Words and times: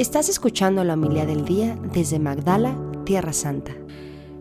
Estás 0.00 0.30
escuchando 0.30 0.82
la 0.82 0.94
humildad 0.94 1.26
del 1.26 1.44
día 1.44 1.76
desde 1.92 2.18
Magdala, 2.18 2.74
Tierra 3.04 3.34
Santa. 3.34 3.72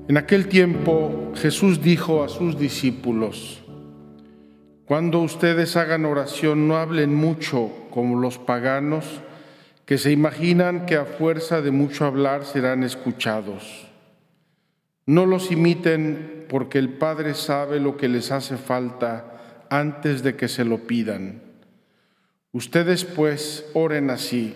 En 0.08 0.16
aquel 0.16 0.48
tiempo 0.48 1.34
Jesús 1.36 1.82
dijo 1.82 2.24
a 2.24 2.30
sus 2.30 2.58
discípulos, 2.58 3.62
Cuando 4.86 5.20
ustedes 5.20 5.76
hagan 5.76 6.06
oración 6.06 6.70
no 6.70 6.78
hablen 6.78 7.14
mucho 7.14 7.72
como 7.90 8.22
los 8.22 8.38
paganos, 8.38 9.04
que 9.86 9.98
se 9.98 10.14
imaginan 10.14 10.86
que 10.86 10.96
a 10.96 11.04
fuerza 11.04 11.62
de 11.62 11.72
mucho 11.72 12.06
hablar 12.06 12.46
serán 12.46 12.84
escuchados. 12.84 13.90
No 15.06 15.26
los 15.26 15.52
imiten 15.52 16.46
porque 16.48 16.80
el 16.80 16.88
Padre 16.88 17.34
sabe 17.34 17.82
lo 17.82 17.98
que 17.98 18.08
les 18.08 18.32
hace 18.32 18.56
falta 18.56 19.66
antes 19.70 20.24
de 20.24 20.38
que 20.38 20.48
se 20.48 20.64
lo 20.64 20.88
pidan. 20.88 21.42
Ustedes 22.54 23.04
pues 23.04 23.66
oren 23.74 24.10
así. 24.10 24.56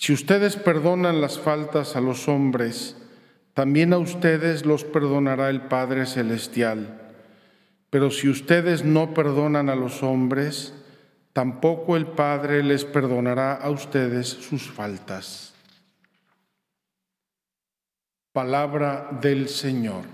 Si 0.00 0.12
ustedes 0.12 0.54
perdonan 0.54 1.20
las 1.20 1.40
faltas 1.40 1.96
a 1.96 2.00
los 2.00 2.28
hombres, 2.28 2.96
también 3.52 3.92
a 3.92 3.98
ustedes 3.98 4.64
los 4.64 4.84
perdonará 4.84 5.50
el 5.50 5.62
Padre 5.62 6.06
Celestial. 6.06 7.00
Pero 7.90 8.12
si 8.12 8.28
ustedes 8.28 8.84
no 8.84 9.12
perdonan 9.12 9.68
a 9.68 9.74
los 9.74 10.04
hombres, 10.04 10.72
tampoco 11.32 11.96
el 11.96 12.06
Padre 12.06 12.62
les 12.62 12.84
perdonará 12.84 13.54
a 13.54 13.70
ustedes 13.70 14.28
sus 14.28 14.70
faltas. 14.70 15.52
Palabra 18.32 19.08
del 19.20 19.48
Señor. 19.48 20.04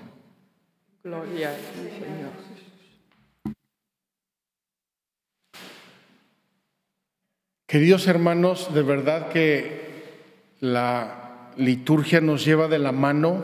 Gloria 1.03 1.51
a 1.51 1.57
ti, 1.57 1.91
Señor. 2.01 2.54
Queridos 7.75 8.07
hermanos, 8.07 8.73
de 8.73 8.83
verdad 8.83 9.31
que 9.31 9.81
la 10.61 11.51
liturgia 11.57 12.21
nos 12.21 12.45
lleva 12.45 12.69
de 12.69 12.79
la 12.79 12.93
mano. 12.93 13.43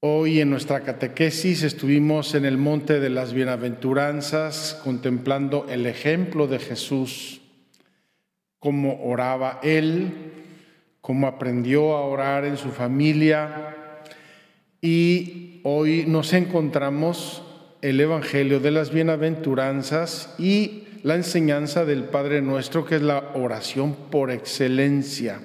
Hoy 0.00 0.40
en 0.40 0.50
nuestra 0.50 0.80
catequesis 0.80 1.62
estuvimos 1.62 2.34
en 2.34 2.44
el 2.44 2.58
Monte 2.58 2.98
de 2.98 3.08
las 3.08 3.32
Bienaventuranzas 3.34 4.80
contemplando 4.82 5.66
el 5.68 5.86
ejemplo 5.86 6.48
de 6.48 6.58
Jesús, 6.58 7.40
cómo 8.58 9.04
oraba 9.04 9.60
Él, 9.62 10.10
cómo 11.00 11.28
aprendió 11.28 11.94
a 11.94 12.00
orar 12.00 12.46
en 12.46 12.56
su 12.56 12.70
familia 12.70 13.76
y 14.80 15.60
hoy 15.62 16.04
nos 16.08 16.32
encontramos 16.32 17.44
el 17.80 18.00
Evangelio 18.00 18.58
de 18.58 18.72
las 18.72 18.90
Bienaventuranzas 18.90 20.34
y 20.36 20.83
la 21.04 21.16
enseñanza 21.16 21.84
del 21.84 22.04
Padre 22.04 22.40
Nuestro, 22.40 22.86
que 22.86 22.96
es 22.96 23.02
la 23.02 23.32
oración 23.34 23.94
por 24.10 24.30
excelencia. 24.30 25.38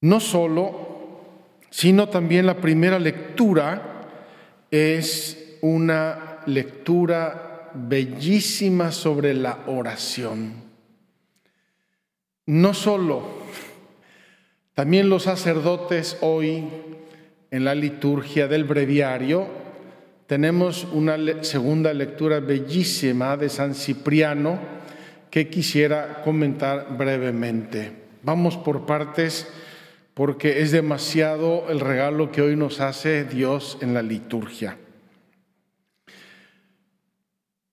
No 0.00 0.20
solo, 0.20 1.20
sino 1.68 2.08
también 2.08 2.46
la 2.46 2.56
primera 2.56 2.98
lectura 2.98 4.08
es 4.70 5.58
una 5.60 6.40
lectura 6.46 7.70
bellísima 7.74 8.90
sobre 8.90 9.34
la 9.34 9.58
oración. 9.66 10.54
No 12.46 12.72
solo 12.72 13.22
también 14.72 15.10
los 15.10 15.24
sacerdotes 15.24 16.16
hoy 16.22 16.64
en 17.50 17.64
la 17.66 17.74
liturgia 17.74 18.48
del 18.48 18.64
breviario 18.64 19.61
tenemos 20.26 20.86
una 20.92 21.16
segunda 21.42 21.92
lectura 21.92 22.40
bellísima 22.40 23.36
de 23.36 23.48
San 23.48 23.74
Cipriano 23.74 24.58
que 25.30 25.48
quisiera 25.48 26.22
comentar 26.22 26.96
brevemente. 26.96 27.92
Vamos 28.22 28.56
por 28.56 28.86
partes 28.86 29.48
porque 30.14 30.60
es 30.60 30.72
demasiado 30.72 31.70
el 31.70 31.80
regalo 31.80 32.30
que 32.30 32.42
hoy 32.42 32.56
nos 32.56 32.80
hace 32.80 33.24
Dios 33.24 33.78
en 33.80 33.94
la 33.94 34.02
liturgia. 34.02 34.76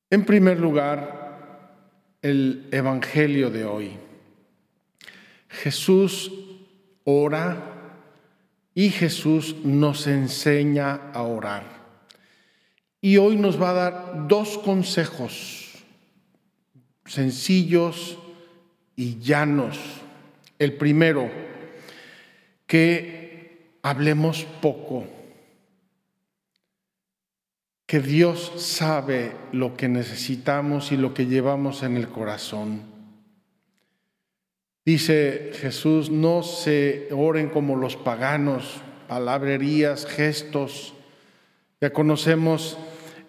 En 0.09 0.25
primer 0.25 0.59
lugar, 0.59 1.19
el 2.21 2.67
Evangelio 2.71 3.49
de 3.49 3.65
hoy. 3.65 3.91
Jesús 5.49 6.31
ora 7.03 7.57
y 8.73 8.89
Jesús 8.89 9.55
nos 9.63 10.07
enseña 10.07 11.11
a 11.13 11.23
orar. 11.23 11.78
Y 13.01 13.17
hoy 13.17 13.37
nos 13.37 13.61
va 13.61 13.69
a 13.69 13.73
dar 13.73 14.27
dos 14.27 14.57
consejos 14.57 15.59
sencillos 17.09 18.17
y 18.95 19.19
llanos. 19.19 19.79
El 20.59 20.73
primero, 20.73 21.29
que 22.67 23.77
hablemos 23.81 24.45
poco, 24.61 25.07
que 27.85 27.99
Dios 27.99 28.53
sabe 28.57 29.31
lo 29.51 29.75
que 29.75 29.87
necesitamos 29.87 30.91
y 30.91 30.97
lo 30.97 31.13
que 31.13 31.25
llevamos 31.25 31.81
en 31.81 31.97
el 31.97 32.09
corazón. 32.09 32.83
Dice 34.85 35.51
Jesús, 35.55 36.09
no 36.09 36.43
se 36.43 37.07
oren 37.11 37.49
como 37.49 37.75
los 37.75 37.95
paganos, 37.95 38.81
palabrerías, 39.07 40.05
gestos. 40.05 40.93
Ya 41.81 41.91
conocemos 41.91 42.77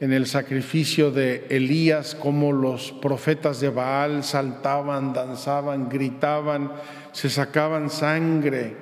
en 0.00 0.12
el 0.12 0.26
sacrificio 0.26 1.12
de 1.12 1.46
Elías 1.50 2.16
cómo 2.16 2.50
los 2.52 2.90
profetas 2.90 3.60
de 3.60 3.68
Baal 3.68 4.24
saltaban, 4.24 5.12
danzaban, 5.12 5.88
gritaban, 5.88 6.72
se 7.12 7.30
sacaban 7.30 7.90
sangre. 7.90 8.76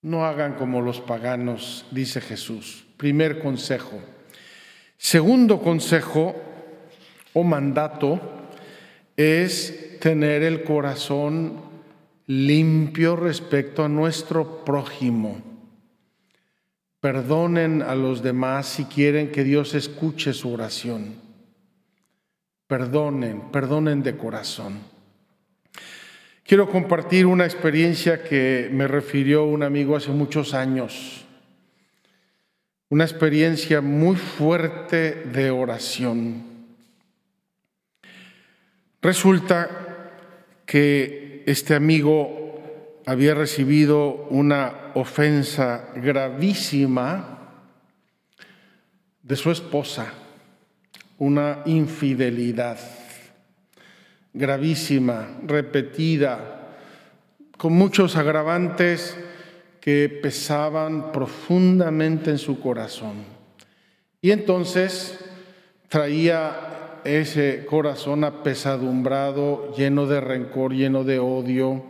No 0.00 0.24
hagan 0.24 0.54
como 0.54 0.80
los 0.80 1.02
paganos, 1.02 1.84
dice 1.90 2.22
Jesús. 2.22 2.86
Primer 2.96 3.40
consejo. 3.40 4.00
Segundo 4.96 5.60
consejo 5.60 6.34
o 7.34 7.42
mandato 7.44 8.18
es 9.14 9.98
tener 10.00 10.42
el 10.42 10.62
corazón 10.62 11.60
limpio 12.26 13.14
respecto 13.14 13.84
a 13.84 13.90
nuestro 13.90 14.64
prójimo. 14.64 15.51
Perdonen 17.02 17.82
a 17.82 17.96
los 17.96 18.22
demás 18.22 18.64
si 18.68 18.84
quieren 18.84 19.32
que 19.32 19.42
Dios 19.42 19.74
escuche 19.74 20.32
su 20.32 20.52
oración. 20.52 21.16
Perdonen, 22.68 23.50
perdonen 23.50 24.04
de 24.04 24.16
corazón. 24.16 24.78
Quiero 26.44 26.70
compartir 26.70 27.26
una 27.26 27.44
experiencia 27.44 28.22
que 28.22 28.70
me 28.72 28.86
refirió 28.86 29.42
un 29.42 29.64
amigo 29.64 29.96
hace 29.96 30.10
muchos 30.12 30.54
años. 30.54 31.24
Una 32.88 33.02
experiencia 33.02 33.80
muy 33.80 34.14
fuerte 34.14 35.24
de 35.24 35.50
oración. 35.50 36.44
Resulta 39.00 40.12
que 40.64 41.42
este 41.46 41.74
amigo 41.74 42.51
había 43.06 43.34
recibido 43.34 44.26
una 44.30 44.92
ofensa 44.94 45.90
gravísima 45.96 47.38
de 49.22 49.36
su 49.36 49.50
esposa, 49.50 50.12
una 51.18 51.62
infidelidad 51.66 52.78
gravísima, 54.32 55.28
repetida, 55.46 56.74
con 57.58 57.74
muchos 57.74 58.16
agravantes 58.16 59.16
que 59.80 60.08
pesaban 60.22 61.12
profundamente 61.12 62.30
en 62.30 62.38
su 62.38 62.60
corazón. 62.60 63.24
Y 64.20 64.30
entonces 64.30 65.18
traía 65.88 67.00
ese 67.04 67.66
corazón 67.66 68.24
apesadumbrado, 68.24 69.74
lleno 69.76 70.06
de 70.06 70.20
rencor, 70.20 70.72
lleno 70.72 71.04
de 71.04 71.18
odio, 71.18 71.84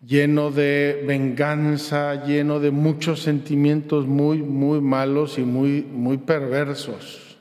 lleno 0.00 0.50
de 0.50 1.04
venganza, 1.06 2.24
lleno 2.24 2.58
de 2.58 2.70
muchos 2.70 3.22
sentimientos 3.22 4.06
muy, 4.06 4.42
muy 4.42 4.80
malos 4.80 5.38
y 5.38 5.42
muy, 5.42 5.82
muy 5.82 6.18
perversos. 6.18 7.38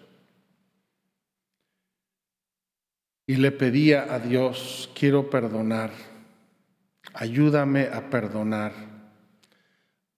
Y 3.25 3.35
le 3.35 3.51
pedía 3.51 4.13
a 4.13 4.19
Dios, 4.19 4.89
quiero 4.97 5.29
perdonar, 5.29 5.91
ayúdame 7.13 7.87
a 7.87 8.09
perdonar, 8.09 8.73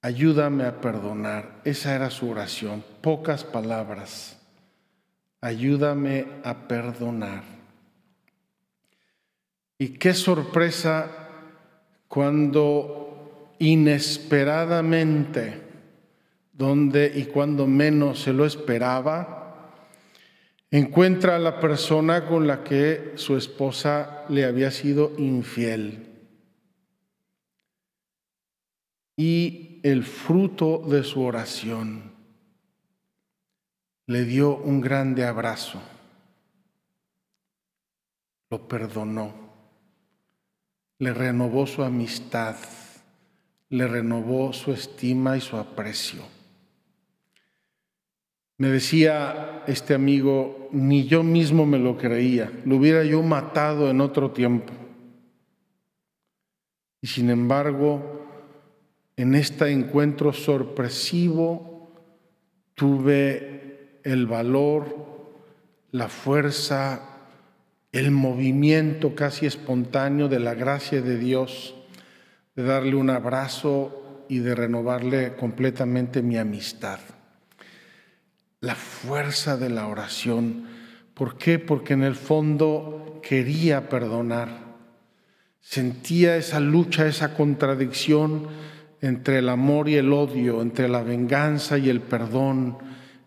ayúdame 0.01 0.63
a 0.63 0.79
perdonar. 0.79 1.61
Esa 1.65 1.93
era 1.93 2.09
su 2.09 2.29
oración, 2.29 2.83
pocas 3.01 3.43
palabras, 3.43 4.39
ayúdame 5.41 6.25
a 6.43 6.67
perdonar. 6.69 7.43
Y 9.77 9.89
qué 9.97 10.13
sorpresa 10.13 11.20
cuando 12.11 13.55
inesperadamente, 13.59 15.61
donde 16.51 17.09
y 17.15 17.23
cuando 17.23 17.67
menos 17.67 18.19
se 18.19 18.33
lo 18.33 18.45
esperaba, 18.45 19.71
encuentra 20.69 21.37
a 21.37 21.39
la 21.39 21.61
persona 21.61 22.27
con 22.27 22.47
la 22.47 22.65
que 22.65 23.13
su 23.15 23.37
esposa 23.37 24.25
le 24.27 24.43
había 24.43 24.71
sido 24.71 25.13
infiel. 25.19 26.05
Y 29.15 29.79
el 29.81 30.03
fruto 30.03 30.79
de 30.79 31.05
su 31.05 31.21
oración 31.21 32.11
le 34.07 34.25
dio 34.25 34.57
un 34.57 34.81
grande 34.81 35.23
abrazo, 35.23 35.81
lo 38.49 38.67
perdonó, 38.67 39.50
le 41.01 41.15
renovó 41.15 41.65
su 41.65 41.81
amistad, 41.81 42.55
le 43.69 43.87
renovó 43.87 44.53
su 44.53 44.71
estima 44.71 45.35
y 45.35 45.41
su 45.41 45.57
aprecio. 45.57 46.21
Me 48.59 48.67
decía 48.67 49.63
este 49.65 49.95
amigo, 49.95 50.69
ni 50.71 51.07
yo 51.07 51.23
mismo 51.23 51.65
me 51.65 51.79
lo 51.79 51.97
creía, 51.97 52.51
lo 52.65 52.75
hubiera 52.75 53.03
yo 53.03 53.23
matado 53.23 53.89
en 53.89 53.99
otro 53.99 54.29
tiempo. 54.29 54.73
Y 57.01 57.07
sin 57.07 57.31
embargo, 57.31 58.27
en 59.15 59.33
este 59.33 59.71
encuentro 59.71 60.31
sorpresivo 60.33 61.95
tuve 62.75 63.99
el 64.03 64.27
valor, 64.27 64.85
la 65.89 66.09
fuerza, 66.09 67.20
el 67.91 68.11
movimiento 68.11 69.15
casi 69.15 69.45
espontáneo 69.45 70.27
de 70.27 70.39
la 70.39 70.53
gracia 70.53 71.01
de 71.01 71.17
Dios, 71.17 71.75
de 72.55 72.63
darle 72.63 72.95
un 72.95 73.09
abrazo 73.09 74.25
y 74.29 74.39
de 74.39 74.55
renovarle 74.55 75.35
completamente 75.35 76.21
mi 76.21 76.37
amistad 76.37 76.99
la 78.61 78.75
fuerza 78.75 79.57
de 79.57 79.69
la 79.69 79.87
oración. 79.87 80.67
¿Por 81.15 81.37
qué? 81.37 81.57
Porque 81.57 81.93
en 81.93 82.03
el 82.03 82.15
fondo 82.15 83.19
quería 83.23 83.89
perdonar. 83.89 84.49
Sentía 85.59 86.37
esa 86.37 86.59
lucha, 86.59 87.07
esa 87.07 87.33
contradicción 87.33 88.47
entre 89.01 89.39
el 89.39 89.49
amor 89.49 89.89
y 89.89 89.95
el 89.95 90.13
odio, 90.13 90.61
entre 90.61 90.87
la 90.87 91.01
venganza 91.01 91.79
y 91.79 91.89
el 91.89 92.01
perdón, 92.01 92.77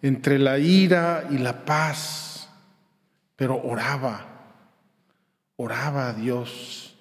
entre 0.02 0.38
la 0.38 0.58
ira 0.58 1.26
y 1.30 1.38
la 1.38 1.64
paz. 1.64 2.48
Pero 3.34 3.60
oraba, 3.60 4.33
oraba 5.56 6.08
a 6.08 6.12
Dios. 6.14 6.96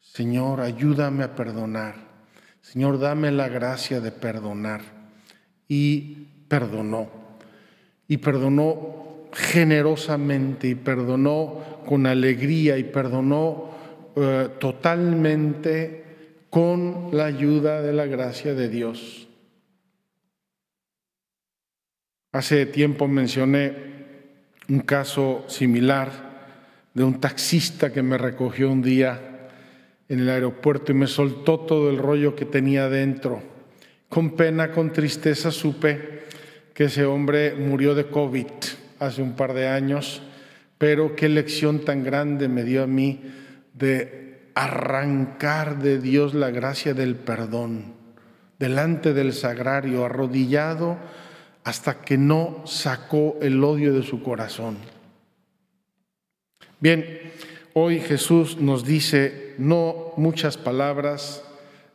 Señor, 0.00 0.60
ayúdame 0.60 1.24
a 1.24 1.34
perdonar. 1.34 1.94
Señor, 2.60 2.98
dame 2.98 3.30
la 3.32 3.48
gracia 3.48 4.00
de 4.00 4.12
perdonar. 4.12 4.82
Y 5.68 6.26
perdonó 6.48 7.22
y 8.12 8.18
perdonó 8.18 9.30
generosamente 9.32 10.68
y 10.68 10.74
perdonó 10.74 11.80
con 11.86 12.06
alegría 12.06 12.76
y 12.76 12.84
perdonó 12.84 13.70
eh, 14.14 14.50
totalmente 14.60 16.04
con 16.50 17.08
la 17.12 17.24
ayuda 17.24 17.80
de 17.80 17.94
la 17.94 18.04
gracia 18.04 18.52
de 18.52 18.68
Dios. 18.68 19.28
Hace 22.32 22.66
tiempo 22.66 23.08
mencioné 23.08 23.74
un 24.68 24.80
caso 24.80 25.44
similar 25.48 26.31
de 26.94 27.04
un 27.04 27.20
taxista 27.20 27.92
que 27.92 28.02
me 28.02 28.18
recogió 28.18 28.70
un 28.70 28.82
día 28.82 29.48
en 30.08 30.20
el 30.20 30.28
aeropuerto 30.28 30.92
y 30.92 30.94
me 30.94 31.06
soltó 31.06 31.60
todo 31.60 31.90
el 31.90 31.98
rollo 31.98 32.36
que 32.36 32.44
tenía 32.44 32.88
dentro. 32.88 33.42
Con 34.08 34.36
pena, 34.36 34.72
con 34.72 34.92
tristeza 34.92 35.50
supe 35.50 36.24
que 36.74 36.84
ese 36.84 37.04
hombre 37.04 37.54
murió 37.54 37.94
de 37.94 38.08
COVID 38.08 38.46
hace 38.98 39.22
un 39.22 39.34
par 39.34 39.54
de 39.54 39.68
años, 39.68 40.22
pero 40.76 41.16
qué 41.16 41.28
lección 41.28 41.80
tan 41.80 42.04
grande 42.04 42.48
me 42.48 42.64
dio 42.64 42.82
a 42.82 42.86
mí 42.86 43.22
de 43.74 44.50
arrancar 44.54 45.78
de 45.78 45.98
Dios 45.98 46.34
la 46.34 46.50
gracia 46.50 46.92
del 46.92 47.16
perdón, 47.16 47.94
delante 48.58 49.14
del 49.14 49.32
sagrario, 49.32 50.04
arrodillado 50.04 50.98
hasta 51.64 52.02
que 52.02 52.18
no 52.18 52.62
sacó 52.66 53.38
el 53.40 53.62
odio 53.64 53.94
de 53.94 54.02
su 54.02 54.22
corazón. 54.22 54.76
Bien, 56.82 57.06
hoy 57.74 58.00
Jesús 58.00 58.60
nos 58.60 58.84
dice 58.84 59.54
no 59.56 60.14
muchas 60.16 60.56
palabras, 60.56 61.44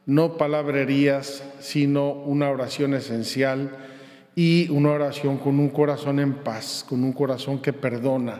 no 0.06 0.38
palabrerías, 0.38 1.44
sino 1.60 2.13
una 2.13 2.50
oración 2.50 2.94
esencial 2.94 3.75
y 4.34 4.69
una 4.69 4.92
oración 4.92 5.39
con 5.39 5.60
un 5.60 5.72
corazón 5.72 6.22
en 6.22 6.36
paz, 6.36 6.86
con 6.88 7.04
un 7.04 7.12
corazón 7.12 7.62
que 7.62 7.74
perdona. 7.74 8.39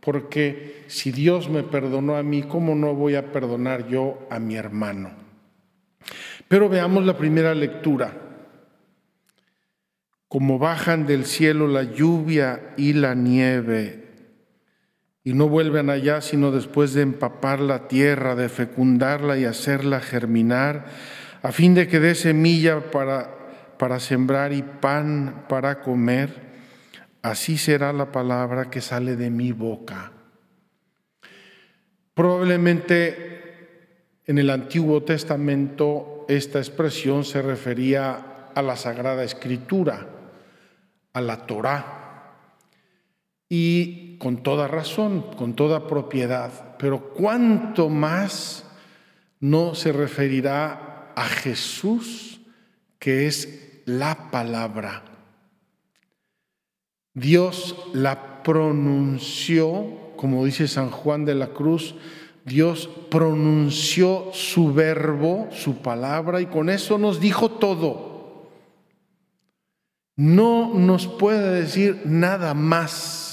Porque 0.00 0.84
si 0.88 1.10
Dios 1.10 1.48
me 1.48 1.62
perdonó 1.62 2.16
a 2.16 2.22
mí, 2.22 2.42
¿cómo 2.42 2.74
no 2.74 2.94
voy 2.94 3.14
a 3.14 3.32
perdonar 3.32 3.88
yo 3.88 4.26
a 4.28 4.38
mi 4.38 4.56
hermano? 4.56 5.12
Pero 6.48 6.68
veamos 6.68 7.06
la 7.06 7.16
primera 7.16 7.54
lectura. 7.54 8.12
Como 10.28 10.58
bajan 10.58 11.06
del 11.06 11.24
cielo 11.24 11.66
la 11.66 11.84
lluvia 11.84 12.74
y 12.76 12.92
la 12.92 13.14
nieve, 13.14 13.97
y 15.28 15.34
no 15.34 15.48
vuelven 15.48 15.90
allá 15.90 16.20
sino 16.20 16.50
después 16.50 16.94
de 16.94 17.02
empapar 17.02 17.60
la 17.60 17.86
tierra, 17.86 18.34
de 18.34 18.48
fecundarla 18.48 19.36
y 19.36 19.44
hacerla 19.44 20.00
germinar, 20.00 20.86
a 21.42 21.52
fin 21.52 21.74
de 21.74 21.86
que 21.86 22.00
dé 22.00 22.14
semilla 22.14 22.90
para 22.90 23.38
para 23.78 24.00
sembrar 24.00 24.52
y 24.52 24.62
pan 24.62 25.46
para 25.48 25.80
comer, 25.80 26.30
así 27.22 27.56
será 27.56 27.92
la 27.92 28.12
palabra 28.12 28.70
que 28.70 28.80
sale 28.80 29.16
de 29.16 29.30
mi 29.30 29.52
boca. 29.52 30.12
Probablemente 32.12 34.16
en 34.26 34.38
el 34.38 34.50
Antiguo 34.50 35.04
Testamento 35.04 36.26
esta 36.28 36.58
expresión 36.58 37.24
se 37.24 37.40
refería 37.40 38.50
a 38.54 38.62
la 38.62 38.76
Sagrada 38.76 39.22
Escritura, 39.22 40.06
a 41.12 41.20
la 41.20 41.46
Torá. 41.46 42.07
Y 43.48 44.18
con 44.18 44.42
toda 44.42 44.68
razón, 44.68 45.24
con 45.36 45.54
toda 45.54 45.86
propiedad, 45.86 46.76
pero 46.78 47.10
cuánto 47.14 47.88
más 47.88 48.64
no 49.40 49.74
se 49.74 49.92
referirá 49.92 51.12
a 51.14 51.24
Jesús, 51.24 52.40
que 52.98 53.26
es 53.26 53.82
la 53.86 54.30
palabra. 54.30 55.04
Dios 57.14 57.74
la 57.94 58.42
pronunció, 58.42 60.12
como 60.16 60.44
dice 60.44 60.68
San 60.68 60.90
Juan 60.90 61.24
de 61.24 61.34
la 61.34 61.48
Cruz, 61.48 61.94
Dios 62.44 62.88
pronunció 63.10 64.30
su 64.32 64.72
verbo, 64.72 65.48
su 65.52 65.78
palabra, 65.78 66.40
y 66.40 66.46
con 66.46 66.70
eso 66.70 66.98
nos 66.98 67.20
dijo 67.20 67.50
todo. 67.50 68.48
No 70.16 70.74
nos 70.74 71.06
puede 71.06 71.60
decir 71.60 72.02
nada 72.04 72.54
más, 72.54 73.27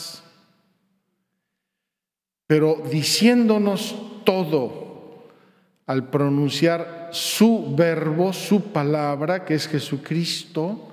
pero 2.47 2.81
diciéndonos 2.91 3.95
todo, 4.23 4.85
al 5.87 6.09
pronunciar 6.09 7.09
su 7.11 7.75
verbo, 7.75 8.33
su 8.33 8.71
palabra, 8.71 9.45
que 9.45 9.55
es 9.55 9.67
Jesucristo, 9.67 10.91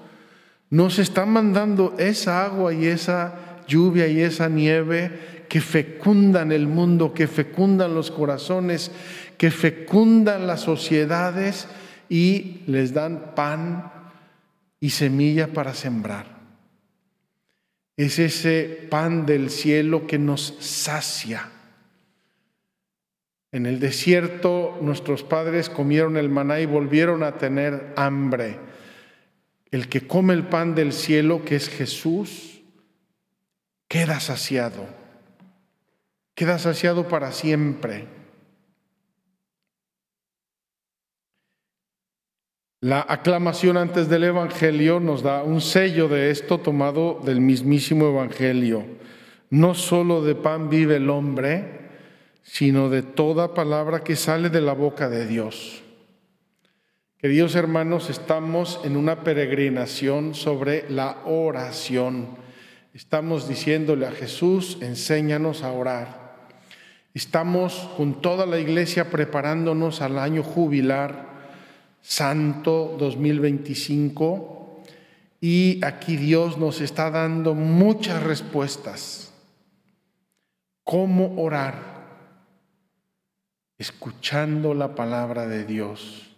nos 0.70 0.98
está 0.98 1.26
mandando 1.26 1.94
esa 1.98 2.44
agua 2.44 2.72
y 2.72 2.86
esa 2.86 3.62
lluvia 3.66 4.06
y 4.06 4.20
esa 4.20 4.48
nieve 4.48 5.44
que 5.48 5.60
fecundan 5.60 6.52
el 6.52 6.66
mundo, 6.66 7.12
que 7.12 7.26
fecundan 7.26 7.94
los 7.94 8.10
corazones, 8.10 8.90
que 9.36 9.50
fecundan 9.50 10.46
las 10.46 10.60
sociedades 10.60 11.68
y 12.08 12.62
les 12.66 12.94
dan 12.94 13.34
pan 13.34 13.92
y 14.80 14.90
semilla 14.90 15.48
para 15.48 15.74
sembrar. 15.74 16.31
Es 17.96 18.18
ese 18.18 18.86
pan 18.90 19.26
del 19.26 19.50
cielo 19.50 20.06
que 20.06 20.18
nos 20.18 20.56
sacia 20.60 21.50
en 23.52 23.66
el 23.66 23.80
desierto 23.80 24.78
nuestros 24.80 25.22
padres 25.22 25.68
comieron 25.68 26.16
el 26.16 26.30
maná 26.30 26.60
y 26.60 26.66
volvieron 26.66 27.22
a 27.22 27.36
tener 27.36 27.92
hambre. 27.96 28.58
El 29.70 29.88
que 29.90 30.06
come 30.06 30.32
el 30.32 30.46
pan 30.46 30.74
del 30.74 30.94
cielo, 30.94 31.44
que 31.44 31.56
es 31.56 31.68
Jesús, 31.68 32.62
queda 33.88 34.20
saciado. 34.20 34.86
Queda 36.34 36.58
saciado 36.58 37.08
para 37.08 37.30
siempre. 37.32 38.06
La 42.82 43.06
aclamación 43.08 43.76
antes 43.76 44.08
del 44.08 44.24
Evangelio 44.24 44.98
nos 44.98 45.22
da 45.22 45.44
un 45.44 45.60
sello 45.60 46.08
de 46.08 46.32
esto 46.32 46.58
tomado 46.58 47.20
del 47.24 47.40
mismísimo 47.40 48.08
Evangelio. 48.08 48.84
No 49.50 49.76
solo 49.76 50.20
de 50.24 50.34
pan 50.34 50.68
vive 50.68 50.96
el 50.96 51.08
hombre, 51.08 51.78
sino 52.42 52.88
de 52.90 53.04
toda 53.04 53.54
palabra 53.54 54.02
que 54.02 54.16
sale 54.16 54.50
de 54.50 54.60
la 54.60 54.72
boca 54.72 55.08
de 55.08 55.28
Dios. 55.28 55.80
Queridos 57.18 57.54
hermanos, 57.54 58.10
estamos 58.10 58.80
en 58.82 58.96
una 58.96 59.22
peregrinación 59.22 60.34
sobre 60.34 60.90
la 60.90 61.18
oración. 61.24 62.30
Estamos 62.94 63.46
diciéndole 63.46 64.08
a 64.08 64.10
Jesús, 64.10 64.78
enséñanos 64.80 65.62
a 65.62 65.70
orar. 65.70 66.48
Estamos 67.14 67.88
con 67.96 68.20
toda 68.20 68.44
la 68.44 68.58
iglesia 68.58 69.08
preparándonos 69.08 70.02
al 70.02 70.18
año 70.18 70.42
jubilar 70.42 71.31
Santo 72.02 72.96
2025 72.98 74.82
y 75.40 75.82
aquí 75.82 76.16
Dios 76.16 76.58
nos 76.58 76.82
está 76.82 77.10
dando 77.10 77.54
muchas 77.54 78.22
respuestas. 78.22 79.32
¿Cómo 80.84 81.40
orar? 81.42 82.02
Escuchando 83.78 84.74
la 84.74 84.94
palabra 84.94 85.46
de 85.46 85.64
Dios 85.64 86.32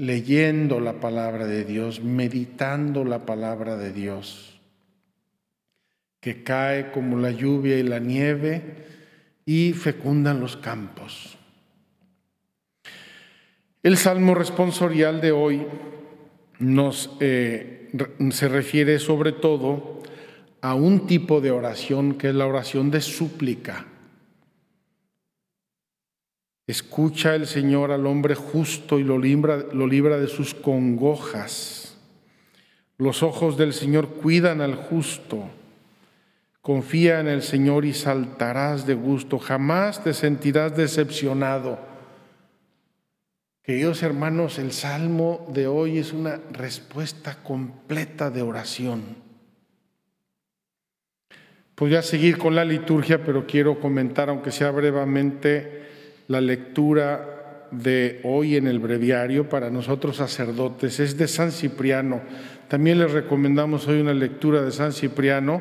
leyendo 0.00 0.80
la 0.80 0.94
palabra 0.94 1.46
de 1.46 1.64
Dios, 1.64 2.02
meditando 2.02 3.04
la 3.04 3.26
palabra 3.26 3.76
de 3.76 3.92
Dios, 3.92 4.58
que 6.20 6.42
cae 6.42 6.90
como 6.90 7.18
la 7.18 7.30
lluvia 7.30 7.78
y 7.78 7.82
la 7.82 7.98
nieve 7.98 8.86
y 9.44 9.74
fecundan 9.74 10.40
los 10.40 10.56
campos. 10.56 11.36
El 13.82 13.96
salmo 13.96 14.34
responsorial 14.34 15.22
de 15.22 15.32
hoy 15.32 15.66
nos, 16.58 17.16
eh, 17.20 17.90
se 18.30 18.48
refiere 18.48 18.98
sobre 18.98 19.32
todo 19.32 20.02
a 20.60 20.74
un 20.74 21.06
tipo 21.06 21.40
de 21.40 21.50
oración 21.50 22.14
que 22.14 22.28
es 22.28 22.34
la 22.34 22.46
oración 22.46 22.90
de 22.90 23.00
súplica. 23.00 23.86
Escucha 26.66 27.34
el 27.34 27.46
Señor 27.46 27.90
al 27.90 28.06
hombre 28.06 28.34
justo 28.34 28.98
y 28.98 29.02
lo 29.02 29.18
libra, 29.18 29.64
lo 29.72 29.86
libra 29.86 30.18
de 30.18 30.28
sus 30.28 30.52
congojas. 30.52 31.96
Los 32.98 33.22
ojos 33.22 33.56
del 33.56 33.72
Señor 33.72 34.08
cuidan 34.08 34.60
al 34.60 34.74
justo. 34.74 35.48
Confía 36.60 37.20
en 37.20 37.28
el 37.28 37.42
Señor 37.42 37.86
y 37.86 37.94
saltarás 37.94 38.86
de 38.86 38.92
gusto. 38.92 39.38
Jamás 39.38 40.04
te 40.04 40.12
sentirás 40.12 40.76
decepcionado. 40.76 41.89
Queridos 43.62 44.02
hermanos, 44.02 44.58
el 44.58 44.72
salmo 44.72 45.46
de 45.52 45.66
hoy 45.66 45.98
es 45.98 46.14
una 46.14 46.40
respuesta 46.50 47.42
completa 47.42 48.30
de 48.30 48.40
oración. 48.40 49.02
Podría 51.74 52.00
seguir 52.00 52.38
con 52.38 52.54
la 52.54 52.64
liturgia, 52.64 53.22
pero 53.22 53.46
quiero 53.46 53.78
comentar, 53.78 54.30
aunque 54.30 54.50
sea 54.50 54.70
brevemente, 54.70 55.82
la 56.28 56.40
lectura 56.40 57.68
de 57.70 58.20
hoy 58.24 58.56
en 58.56 58.66
el 58.66 58.78
breviario 58.78 59.50
para 59.50 59.68
nosotros 59.68 60.16
sacerdotes 60.16 60.98
es 60.98 61.18
de 61.18 61.28
San 61.28 61.52
Cipriano. 61.52 62.22
También 62.66 62.98
les 62.98 63.12
recomendamos 63.12 63.86
hoy 63.86 64.00
una 64.00 64.14
lectura 64.14 64.62
de 64.62 64.72
San 64.72 64.94
Cipriano 64.94 65.60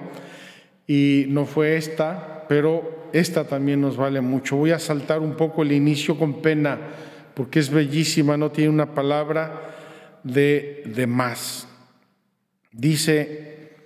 y 0.87 1.25
no 1.27 1.45
fue 1.45 1.75
esta, 1.75 2.45
pero 2.47 3.09
esta 3.11 3.43
también 3.43 3.81
nos 3.81 3.97
vale 3.97 4.21
mucho. 4.21 4.55
Voy 4.55 4.71
a 4.71 4.79
saltar 4.79 5.19
un 5.19 5.35
poco 5.35 5.63
el 5.63 5.73
inicio 5.73 6.17
con 6.17 6.41
pena 6.41 6.79
porque 7.39 7.59
es 7.59 7.69
bellísima, 7.69 8.35
no 8.35 8.51
tiene 8.51 8.69
una 8.69 8.93
palabra 8.93 9.71
de, 10.25 10.83
de 10.93 11.07
más. 11.07 11.69
Dice, 12.73 13.77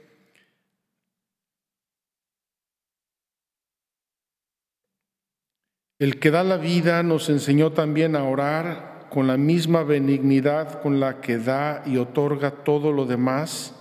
El 5.99 6.19
que 6.19 6.31
da 6.31 6.43
la 6.43 6.57
vida 6.57 7.03
nos 7.03 7.29
enseñó 7.29 7.73
también 7.73 8.15
a 8.15 8.23
orar 8.23 9.05
con 9.11 9.27
la 9.27 9.37
misma 9.37 9.83
benignidad 9.83 10.81
con 10.81 10.99
la 10.99 11.21
que 11.21 11.37
da 11.37 11.83
y 11.85 11.97
otorga 11.97 12.63
todo 12.63 12.91
lo 12.91 13.05
demás, 13.05 13.75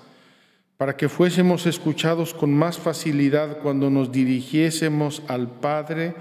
para 0.76 0.98
que 0.98 1.08
fuésemos 1.08 1.64
escuchados 1.64 2.34
con 2.34 2.52
más 2.52 2.76
facilidad 2.76 3.62
cuando 3.62 3.88
nos 3.88 4.12
dirigiésemos 4.12 5.22
al 5.28 5.48
Padre 5.48 6.14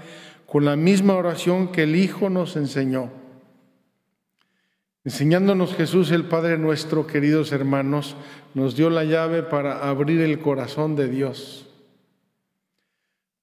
con 0.46 0.64
la 0.64 0.76
misma 0.76 1.16
oración 1.16 1.70
que 1.70 1.82
el 1.82 1.96
Hijo 1.96 2.30
nos 2.30 2.56
enseñó. 2.56 3.20
Enseñándonos 5.04 5.74
Jesús 5.74 6.10
el 6.10 6.26
Padre 6.26 6.58
nuestro, 6.58 7.06
queridos 7.06 7.52
hermanos, 7.52 8.16
nos 8.54 8.76
dio 8.76 8.90
la 8.90 9.04
llave 9.04 9.42
para 9.42 9.88
abrir 9.88 10.20
el 10.20 10.38
corazón 10.38 10.94
de 10.96 11.08
Dios 11.08 11.68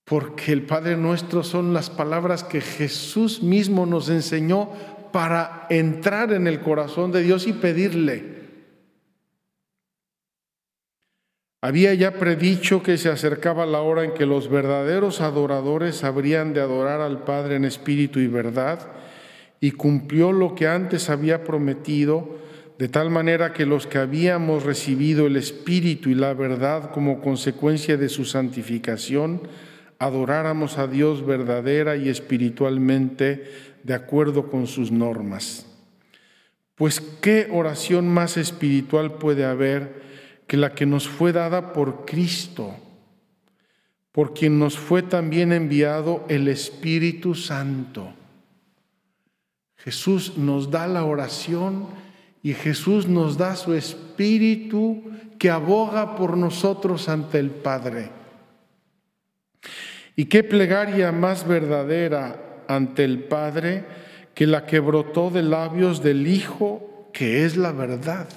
porque 0.10 0.52
el 0.52 0.64
Padre 0.64 0.98
nuestro 0.98 1.44
son 1.44 1.72
las 1.72 1.92
palabras 1.92 2.44
que 2.44 2.62
Jesús 2.62 3.44
mismo 3.44 3.86
nos 3.86 4.10
enseñó 4.10 4.72
para 5.12 5.68
entrar 5.70 6.34
en 6.34 6.48
el 6.48 6.62
corazón 6.62 7.12
de 7.12 7.22
Dios 7.22 7.46
y 7.46 7.54
pedirle. 7.54 8.40
Había 11.62 11.94
ya 11.94 12.14
predicho 12.14 12.82
que 12.82 12.98
se 12.98 13.10
acercaba 13.10 13.68
la 13.68 13.82
hora 13.82 14.04
en 14.04 14.16
que 14.16 14.26
los 14.26 14.50
verdaderos 14.50 15.22
adoradores 15.22 16.04
habrían 16.04 16.54
de 16.54 16.62
adorar 16.62 17.02
al 17.02 17.24
Padre 17.24 17.58
en 17.58 17.66
espíritu 17.66 18.20
y 18.20 18.28
verdad, 18.28 18.80
y 19.62 19.72
cumplió 19.72 20.32
lo 20.32 20.56
que 20.56 20.68
antes 20.68 21.10
había 21.10 21.44
prometido, 21.44 22.38
de 22.78 22.88
tal 22.88 23.10
manera 23.10 23.52
que 23.52 23.66
los 23.66 23.88
que 23.88 23.98
habíamos 23.98 24.64
recibido 24.64 25.28
el 25.28 25.36
espíritu 25.36 26.10
y 26.10 26.16
la 26.16 26.34
verdad 26.34 26.92
como 26.92 27.20
consecuencia 27.20 27.98
de 27.98 28.08
su 28.08 28.24
santificación, 28.24 29.42
adoráramos 30.00 30.78
a 30.78 30.88
Dios 30.88 31.26
verdadera 31.26 31.98
y 31.98 32.08
espiritualmente 32.08 33.52
de 33.84 33.94
acuerdo 33.94 34.50
con 34.50 34.66
sus 34.66 34.92
normas. 34.92 35.66
Pues 36.76 37.02
qué 37.02 37.50
oración 37.52 38.08
más 38.08 38.38
espiritual 38.38 39.16
puede 39.16 39.44
haber 39.44 40.02
que 40.48 40.56
la 40.56 40.74
que 40.74 40.86
nos 40.86 41.10
fue 41.10 41.34
dada 41.34 41.74
por 41.74 42.06
Cristo, 42.06 42.74
por 44.14 44.34
quien 44.34 44.58
nos 44.58 44.78
fue 44.78 45.04
también 45.04 45.52
enviado 45.52 46.26
el 46.30 46.48
Espíritu 46.48 47.36
Santo. 47.36 48.14
Jesús 49.84 50.38
nos 50.38 50.72
da 50.72 50.88
la 50.88 51.04
oración 51.04 51.88
y 52.44 52.54
Jesús 52.54 53.08
nos 53.08 53.38
da 53.38 53.56
su 53.56 53.74
Espíritu 53.74 55.04
que 55.38 55.50
aboga 55.50 56.16
por 56.16 56.38
nosotros 56.38 57.10
ante 57.10 57.40
el 57.40 57.50
Padre. 57.50 58.12
¿Y 60.16 60.26
qué 60.26 60.44
plegaria 60.44 61.12
más 61.12 61.48
verdadera 61.48 62.64
ante 62.68 63.06
el 63.06 63.24
Padre 63.24 63.86
que 64.34 64.46
la 64.48 64.66
que 64.66 64.80
brotó 64.80 65.30
de 65.30 65.44
labios 65.44 66.04
del 66.04 66.28
Hijo, 66.28 67.10
que 67.14 67.46
es 67.46 67.56
la 67.56 67.72
verdad? 67.72 68.28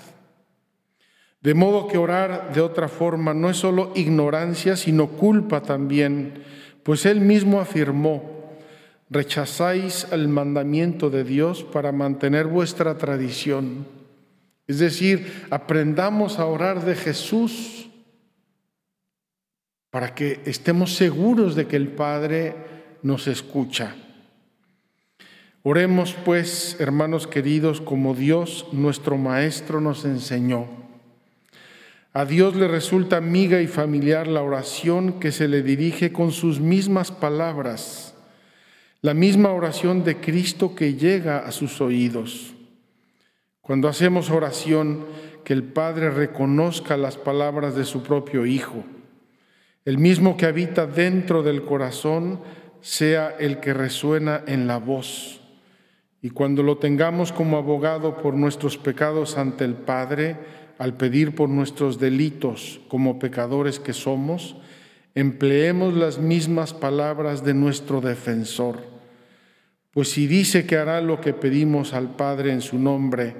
De 1.40 1.54
modo 1.54 1.88
que 1.88 1.98
orar 1.98 2.52
de 2.54 2.60
otra 2.60 2.86
forma 2.86 3.34
no 3.34 3.50
es 3.50 3.56
solo 3.56 3.90
ignorancia, 3.96 4.76
sino 4.76 5.08
culpa 5.08 5.60
también, 5.60 6.44
pues 6.84 7.04
Él 7.04 7.20
mismo 7.20 7.60
afirmó, 7.60 8.41
rechazáis 9.12 10.06
el 10.10 10.28
mandamiento 10.28 11.10
de 11.10 11.22
Dios 11.22 11.62
para 11.62 11.92
mantener 11.92 12.46
vuestra 12.46 12.96
tradición. 12.96 13.86
Es 14.66 14.78
decir, 14.78 15.46
aprendamos 15.50 16.38
a 16.38 16.46
orar 16.46 16.84
de 16.84 16.94
Jesús 16.94 17.90
para 19.90 20.14
que 20.14 20.40
estemos 20.46 20.94
seguros 20.94 21.54
de 21.54 21.66
que 21.66 21.76
el 21.76 21.88
Padre 21.88 22.56
nos 23.02 23.28
escucha. 23.28 23.94
Oremos 25.62 26.16
pues, 26.24 26.76
hermanos 26.80 27.26
queridos, 27.26 27.82
como 27.82 28.14
Dios 28.14 28.66
nuestro 28.72 29.18
Maestro 29.18 29.80
nos 29.82 30.06
enseñó. 30.06 30.66
A 32.14 32.24
Dios 32.24 32.56
le 32.56 32.66
resulta 32.66 33.18
amiga 33.18 33.60
y 33.60 33.66
familiar 33.66 34.26
la 34.26 34.42
oración 34.42 35.20
que 35.20 35.32
se 35.32 35.48
le 35.48 35.62
dirige 35.62 36.12
con 36.12 36.32
sus 36.32 36.60
mismas 36.60 37.10
palabras, 37.12 38.14
la 39.02 39.14
misma 39.14 39.52
oración 39.52 40.04
de 40.04 40.16
Cristo 40.16 40.74
que 40.74 40.94
llega 40.94 41.40
a 41.40 41.52
sus 41.52 41.80
oídos. 41.80 42.54
Cuando 43.60 43.88
hacemos 43.88 44.30
oración, 44.30 45.04
que 45.44 45.52
el 45.52 45.64
Padre 45.64 46.10
reconozca 46.10 46.96
las 46.96 47.16
palabras 47.16 47.74
de 47.74 47.84
su 47.84 48.02
propio 48.02 48.46
Hijo 48.46 48.84
el 49.84 49.98
mismo 49.98 50.36
que 50.36 50.46
habita 50.46 50.86
dentro 50.86 51.42
del 51.42 51.64
corazón 51.64 52.40
sea 52.80 53.34
el 53.38 53.58
que 53.58 53.74
resuena 53.74 54.42
en 54.46 54.68
la 54.68 54.78
voz. 54.78 55.40
Y 56.20 56.30
cuando 56.30 56.62
lo 56.62 56.78
tengamos 56.78 57.32
como 57.32 57.56
abogado 57.56 58.18
por 58.18 58.34
nuestros 58.34 58.78
pecados 58.78 59.36
ante 59.36 59.64
el 59.64 59.74
Padre, 59.74 60.36
al 60.78 60.94
pedir 60.94 61.34
por 61.34 61.48
nuestros 61.48 61.98
delitos 61.98 62.80
como 62.86 63.18
pecadores 63.18 63.80
que 63.80 63.92
somos, 63.92 64.56
empleemos 65.16 65.94
las 65.94 66.18
mismas 66.18 66.72
palabras 66.72 67.44
de 67.44 67.54
nuestro 67.54 68.00
defensor. 68.00 68.91
Pues 69.92 70.10
si 70.10 70.26
dice 70.26 70.64
que 70.66 70.78
hará 70.78 71.02
lo 71.02 71.20
que 71.20 71.34
pedimos 71.34 71.92
al 71.92 72.16
Padre 72.16 72.50
en 72.52 72.62
su 72.62 72.78
nombre, 72.78 73.36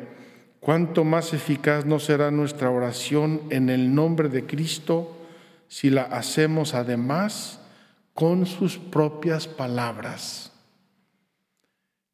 cuánto 0.61 1.03
más 1.03 1.33
eficaz 1.33 1.87
no 1.87 1.99
será 1.99 2.31
nuestra 2.31 2.71
oración 2.71 3.41
en 3.49 3.71
el 3.71 3.95
nombre 3.95 4.29
de 4.29 4.45
Cristo 4.45 5.17
si 5.69 5.89
la 5.89 6.03
hacemos 6.03 6.75
además 6.75 7.59
con 8.13 8.45
sus 8.45 8.77
propias 8.77 9.49
palabras. 9.49 10.53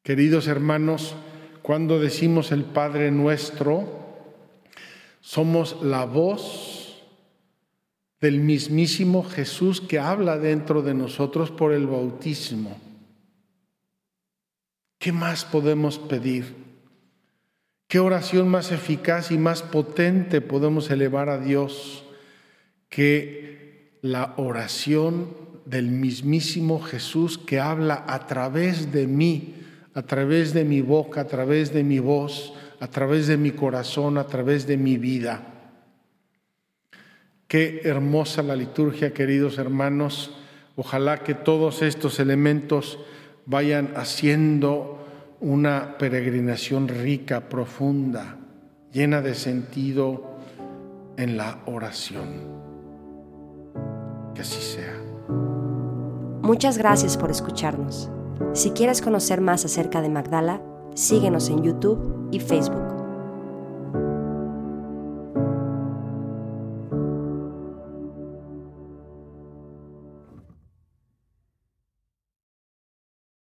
Queridos 0.05 0.47
hermanos, 0.47 1.17
cuando 1.63 1.99
decimos 1.99 2.53
el 2.53 2.63
Padre 2.63 3.11
nuestro, 3.11 3.89
somos 5.21 5.83
la 5.83 6.05
voz 6.05 7.03
del 8.21 8.39
mismísimo 8.39 9.25
Jesús 9.25 9.81
que 9.81 9.99
habla 9.99 10.39
dentro 10.39 10.83
de 10.83 10.95
nosotros 10.95 11.51
por 11.51 11.73
el 11.73 11.89
bautismo. 11.89 12.88
¿Qué 15.09 15.13
más 15.13 15.47
podemos 15.47 15.99
pedir? 15.99 16.55
¿Qué 17.87 17.99
oración 17.99 18.47
más 18.47 18.73
eficaz 18.73 19.31
y 19.31 19.39
más 19.39 19.63
potente 19.63 20.43
podemos 20.43 20.91
elevar 20.91 21.31
a 21.31 21.39
Dios 21.39 22.05
que 22.91 23.97
la 24.03 24.35
oración 24.37 25.35
del 25.65 25.87
mismísimo 25.87 26.83
Jesús 26.83 27.39
que 27.39 27.59
habla 27.59 28.05
a 28.07 28.27
través 28.27 28.93
de 28.93 29.07
mí, 29.07 29.55
a 29.95 30.03
través 30.03 30.53
de 30.53 30.67
mi 30.67 30.83
boca, 30.83 31.23
a 31.23 31.27
través 31.27 31.73
de 31.73 31.85
mi 31.85 32.01
voz, 32.01 32.53
a 32.79 32.89
través 32.89 33.29
de 33.29 33.39
mi 33.39 33.53
corazón, 33.53 34.19
a 34.19 34.27
través 34.27 34.67
de 34.67 34.77
mi 34.77 34.99
vida? 34.99 35.73
Qué 37.47 37.81
hermosa 37.85 38.43
la 38.43 38.55
liturgia, 38.55 39.15
queridos 39.15 39.57
hermanos. 39.57 40.37
Ojalá 40.77 41.25
que 41.25 41.33
todos 41.33 41.81
estos 41.81 42.21
elementos 42.21 42.99
vayan 43.49 43.95
haciendo 43.97 44.99
una 45.41 45.97
peregrinación 45.97 46.87
rica, 46.87 47.49
profunda, 47.49 48.37
llena 48.93 49.23
de 49.23 49.35
sentido 49.35 50.37
en 51.17 51.37
la 51.39 51.59
oración. 51.65 52.29
Que 54.35 54.43
así 54.43 54.61
sea. 54.61 54.95
Muchas 56.43 56.77
gracias 56.79 57.17
por 57.17 57.31
escucharnos. 57.31 58.11
Si 58.53 58.71
quieres 58.71 59.01
conocer 59.01 59.41
más 59.41 59.65
acerca 59.65 60.03
de 60.03 60.11
Magdala, 60.11 60.63
síguenos 60.95 61.49
en 61.49 61.63
YouTube 61.63 62.29
y 62.31 62.41
Facebook. 62.41 62.88